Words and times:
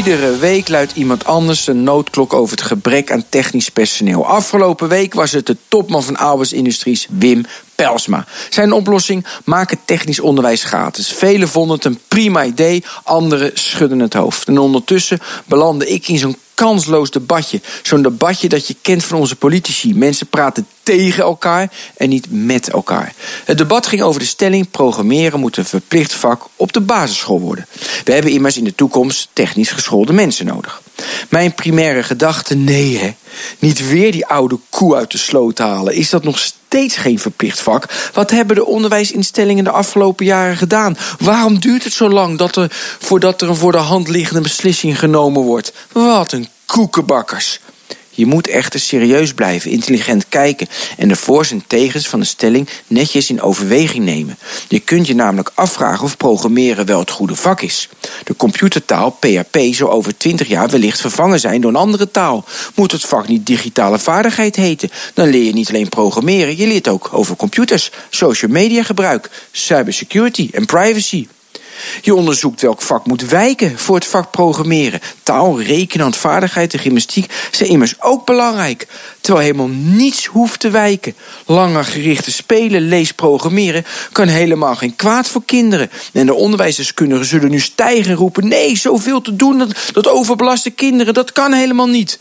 Iedere 0.00 0.36
week 0.36 0.68
luidt 0.68 0.92
iemand 0.96 1.24
anders 1.24 1.66
een 1.66 1.82
noodklok 1.82 2.32
over 2.32 2.56
het 2.56 2.66
gebrek 2.66 3.12
aan 3.12 3.24
technisch 3.28 3.68
personeel. 3.68 4.26
Afgelopen 4.26 4.88
week 4.88 5.14
was 5.14 5.32
het 5.32 5.46
de 5.46 5.56
topman 5.68 6.02
van 6.02 6.16
Albers 6.16 6.52
Industries, 6.52 7.06
Wim 7.10 7.44
Pelsma. 7.74 8.26
Zijn 8.50 8.72
oplossing: 8.72 9.26
maken 9.44 9.78
technisch 9.84 10.20
onderwijs 10.20 10.64
gratis. 10.64 11.12
Velen 11.12 11.48
vonden 11.48 11.76
het 11.76 11.84
een 11.84 12.00
prima 12.08 12.44
idee, 12.44 12.84
anderen 13.02 13.50
schudden 13.54 13.98
het 13.98 14.14
hoofd. 14.14 14.48
En 14.48 14.58
ondertussen 14.58 15.18
belandde 15.44 15.88
ik 15.88 16.08
in 16.08 16.18
zo'n 16.18 16.36
kansloos 16.54 17.10
debatje. 17.10 17.60
Zo'n 17.82 18.02
debatje 18.02 18.48
dat 18.48 18.66
je 18.66 18.76
kent 18.82 19.04
van 19.04 19.18
onze 19.18 19.36
politici. 19.36 19.94
Mensen 19.94 20.26
praten 20.26 20.66
tegen 20.82 21.22
elkaar 21.24 21.70
en 21.96 22.08
niet 22.08 22.26
met 22.30 22.70
elkaar. 22.70 23.14
Het 23.44 23.58
debat 23.58 23.86
ging 23.86 24.02
over 24.02 24.20
de 24.20 24.26
stelling: 24.26 24.70
programmeren 24.70 25.40
moet 25.40 25.56
een 25.56 25.64
verplicht 25.64 26.12
vak 26.12 26.46
op 26.56 26.72
de 26.72 26.80
basisschool 26.80 27.40
worden. 27.40 27.66
We 28.04 28.12
hebben 28.12 28.32
immers 28.32 28.56
in 28.56 28.64
de 28.64 28.74
toekomst 28.74 29.28
technisch 29.32 29.70
geschoolde 29.70 30.12
mensen 30.12 30.46
nodig. 30.46 30.82
Mijn 31.28 31.54
primaire 31.54 32.02
gedachte: 32.02 32.54
nee, 32.54 32.98
hè. 32.98 33.14
Niet 33.58 33.88
weer 33.88 34.12
die 34.12 34.26
oude 34.26 34.58
koe 34.68 34.96
uit 34.96 35.10
de 35.10 35.18
sloot 35.18 35.58
halen. 35.58 35.94
Is 35.94 36.10
dat 36.10 36.24
nog 36.24 36.38
steeds 36.38 36.96
geen 36.96 37.18
verplicht 37.18 37.60
vak? 37.60 38.10
Wat 38.12 38.30
hebben 38.30 38.56
de 38.56 38.66
onderwijsinstellingen 38.66 39.64
de 39.64 39.70
afgelopen 39.70 40.26
jaren 40.26 40.56
gedaan? 40.56 40.96
Waarom 41.18 41.60
duurt 41.60 41.84
het 41.84 41.92
zo 41.92 42.08
lang 42.08 42.38
dat 42.38 42.56
er, 42.56 42.66
voordat 42.98 43.42
er 43.42 43.48
een 43.48 43.56
voor 43.56 43.72
de 43.72 43.78
hand 43.78 44.08
liggende 44.08 44.40
beslissing 44.42 44.98
genomen 44.98 45.42
wordt? 45.42 45.72
Wat 45.92 46.32
een 46.32 46.48
koekenbakkers. 46.66 47.60
Je 48.20 48.26
moet 48.26 48.48
echter 48.48 48.80
serieus 48.80 49.34
blijven, 49.34 49.70
intelligent 49.70 50.28
kijken 50.28 50.66
en 50.96 51.08
de 51.08 51.16
voor's 51.16 51.50
en 51.50 51.64
tegens 51.66 52.08
van 52.08 52.20
de 52.20 52.26
stelling 52.26 52.68
netjes 52.86 53.30
in 53.30 53.42
overweging 53.42 54.04
nemen. 54.04 54.38
Je 54.68 54.80
kunt 54.80 55.06
je 55.06 55.14
namelijk 55.14 55.50
afvragen 55.54 56.04
of 56.04 56.16
programmeren 56.16 56.86
wel 56.86 56.98
het 56.98 57.10
goede 57.10 57.34
vak 57.34 57.60
is. 57.60 57.88
De 58.24 58.36
computertaal 58.36 59.10
PHP 59.10 59.58
zou 59.70 59.90
over 59.90 60.16
20 60.16 60.48
jaar 60.48 60.68
wellicht 60.68 61.00
vervangen 61.00 61.40
zijn 61.40 61.60
door 61.60 61.70
een 61.70 61.76
andere 61.76 62.10
taal. 62.10 62.44
Moet 62.74 62.92
het 62.92 63.04
vak 63.04 63.28
niet 63.28 63.46
digitale 63.46 63.98
vaardigheid 63.98 64.56
heten? 64.56 64.90
Dan 65.14 65.28
leer 65.28 65.44
je 65.44 65.52
niet 65.52 65.68
alleen 65.68 65.88
programmeren, 65.88 66.56
je 66.56 66.66
leert 66.66 66.88
ook 66.88 67.08
over 67.12 67.36
computers, 67.36 67.90
social 68.10 68.50
media 68.50 68.82
gebruik, 68.82 69.30
cybersecurity 69.52 70.48
en 70.52 70.66
privacy. 70.66 71.26
Je 72.00 72.14
onderzoekt 72.14 72.60
welk 72.60 72.82
vak 72.82 73.06
moet 73.06 73.28
wijken 73.28 73.78
voor 73.78 73.94
het 73.94 74.06
vak 74.06 74.30
programmeren. 74.30 75.00
Taal, 75.22 75.62
rekenen, 75.62 76.02
handvaardigheid 76.02 76.72
en 76.72 76.78
gymnastiek 76.78 77.32
zijn 77.50 77.70
immers 77.70 78.02
ook 78.02 78.26
belangrijk. 78.26 78.86
Terwijl 79.20 79.44
helemaal 79.44 79.68
niets 79.68 80.26
hoeft 80.26 80.60
te 80.60 80.70
wijken. 80.70 81.14
Langer 81.46 81.84
gerichte 81.84 82.32
spelen, 82.32 82.88
lees, 82.88 83.12
programmeren 83.12 83.84
kan 84.12 84.28
helemaal 84.28 84.76
geen 84.76 84.96
kwaad 84.96 85.28
voor 85.28 85.44
kinderen. 85.44 85.90
En 86.12 86.26
de 86.26 86.34
onderwijsdeskundigen 86.34 87.26
zullen 87.26 87.50
nu 87.50 87.60
stijgen 87.60 88.10
en 88.10 88.16
roepen: 88.16 88.48
nee, 88.48 88.76
zoveel 88.76 89.20
te 89.20 89.36
doen, 89.36 89.58
dat, 89.58 89.76
dat 89.92 90.08
overbelaste 90.08 90.70
kinderen, 90.70 91.14
dat 91.14 91.32
kan 91.32 91.52
helemaal 91.52 91.88
niet. 91.88 92.18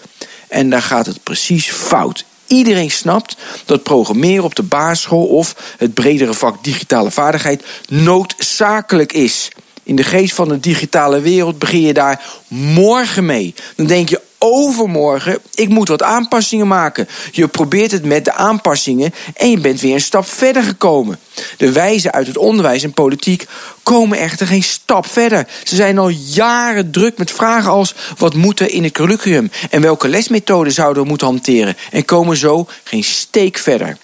En 0.47 0.69
daar 0.69 0.81
gaat 0.81 1.05
het 1.05 1.23
precies 1.23 1.71
fout. 1.71 2.25
Iedereen 2.49 2.91
snapt 2.91 3.35
dat 3.65 3.83
programmeren 3.83 4.43
op 4.43 4.55
de 4.55 4.63
basisschool 4.63 5.25
of 5.25 5.55
het 5.77 5.93
bredere 5.93 6.33
vak 6.33 6.63
digitale 6.63 7.11
vaardigheid 7.11 7.63
noodzakelijk 7.87 9.13
is. 9.13 9.49
In 9.83 9.95
de 9.95 10.03
geest 10.03 10.33
van 10.33 10.47
de 10.47 10.59
digitale 10.59 11.21
wereld 11.21 11.59
begin 11.59 11.81
je 11.81 11.93
daar 11.93 12.23
morgen 12.47 13.25
mee. 13.25 13.53
Dan 13.75 13.85
denk 13.85 14.09
je 14.09 14.21
overmorgen, 14.37 15.39
ik 15.53 15.69
moet 15.69 15.87
wat 15.87 16.03
aanpassingen 16.03 16.67
maken. 16.67 17.07
Je 17.31 17.47
probeert 17.47 17.91
het 17.91 18.05
met 18.05 18.25
de 18.25 18.33
aanpassingen 18.33 19.13
en 19.33 19.49
je 19.49 19.59
bent 19.59 19.81
weer 19.81 19.93
een 19.93 20.01
stap 20.01 20.25
verder 20.25 20.63
gekomen. 20.63 21.19
De 21.57 21.71
wijzen 21.71 22.11
uit 22.11 22.27
het 22.27 22.37
onderwijs 22.37 22.83
en 22.83 22.93
politiek 22.93 23.45
komen 23.83 24.17
echter 24.17 24.47
geen 24.47 24.63
stap 24.63 25.05
verder. 25.05 25.47
Ze 25.63 25.75
zijn 25.75 25.97
al 25.97 26.09
jaren 26.09 26.91
druk 26.91 27.17
met 27.17 27.31
vragen 27.31 27.71
als: 27.71 27.95
wat 28.17 28.33
moet 28.33 28.59
er 28.59 28.69
in 28.69 28.83
het 28.83 28.93
curriculum 28.93 29.51
en 29.69 29.81
welke 29.81 30.07
lesmethoden 30.07 30.73
zouden 30.73 31.03
we 31.03 31.09
moeten 31.09 31.27
hanteren? 31.27 31.77
En 31.91 32.05
komen 32.05 32.37
zo 32.37 32.67
geen 32.83 33.03
steek 33.03 33.57
verder. 33.57 33.97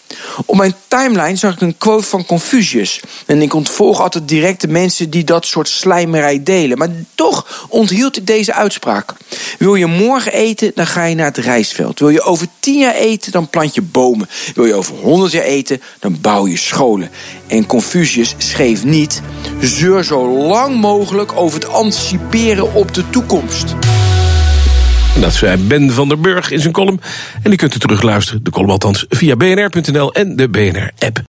Op 0.45 0.55
mijn 0.55 0.75
timeline 0.87 1.35
zag 1.35 1.53
ik 1.53 1.61
een 1.61 1.77
quote 1.77 2.03
van 2.03 2.25
Confucius. 2.25 2.99
En 3.25 3.41
ik 3.41 3.53
ontvolg 3.53 4.01
altijd 4.01 4.27
direct 4.27 4.61
de 4.61 4.67
mensen 4.67 5.09
die 5.09 5.23
dat 5.23 5.45
soort 5.45 5.67
slijmerij 5.67 6.43
delen. 6.43 6.77
Maar 6.77 6.89
toch 7.15 7.65
onthield 7.69 8.17
ik 8.17 8.27
deze 8.27 8.53
uitspraak. 8.53 9.13
Wil 9.59 9.75
je 9.75 9.85
morgen 9.85 10.33
eten, 10.33 10.71
dan 10.75 10.87
ga 10.87 11.03
je 11.03 11.15
naar 11.15 11.25
het 11.25 11.37
rijstveld. 11.37 11.99
Wil 11.99 12.09
je 12.09 12.21
over 12.21 12.47
tien 12.59 12.79
jaar 12.79 12.95
eten, 12.95 13.31
dan 13.31 13.49
plant 13.49 13.75
je 13.75 13.81
bomen. 13.81 14.29
Wil 14.55 14.65
je 14.65 14.73
over 14.73 14.95
honderd 14.95 15.31
jaar 15.31 15.43
eten, 15.43 15.81
dan 15.99 16.17
bouw 16.21 16.47
je 16.47 16.57
scholen. 16.57 17.09
En 17.47 17.65
Confucius 17.65 18.35
schreef 18.37 18.83
niet: 18.83 19.21
zeur 19.61 20.03
zo 20.03 20.47
lang 20.47 20.75
mogelijk 20.75 21.31
over 21.35 21.59
het 21.59 21.69
anticiperen 21.69 22.73
op 22.73 22.93
de 22.93 23.09
toekomst. 23.09 23.75
Dat 25.19 25.33
zei 25.33 25.57
Ben 25.57 25.91
van 25.91 26.07
der 26.07 26.19
Burg 26.19 26.51
in 26.51 26.59
zijn 26.59 26.73
column. 26.73 26.99
En 27.43 27.49
die 27.49 27.59
kunt 27.59 27.75
u 27.75 27.79
terugluisteren, 27.79 28.43
de 28.43 28.51
column 28.51 28.71
althans, 28.71 29.05
via 29.09 29.35
bnr.nl 29.35 30.13
en 30.13 30.35
de 30.35 30.49
BNR-app. 30.49 31.34